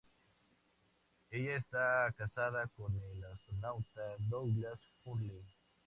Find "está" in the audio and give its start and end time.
1.57-2.11